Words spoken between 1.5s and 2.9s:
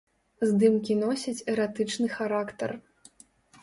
эратычны характар.